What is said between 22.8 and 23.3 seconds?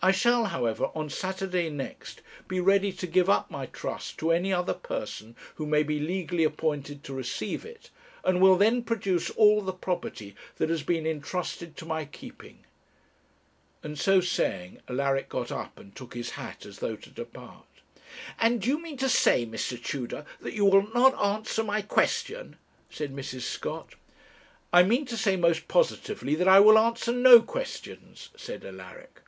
said